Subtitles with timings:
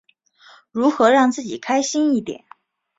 [0.71, 2.43] 如何让自己开心一点？